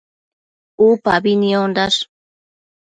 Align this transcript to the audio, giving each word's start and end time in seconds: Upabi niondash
Upabi 0.87 1.33
niondash 1.41 1.99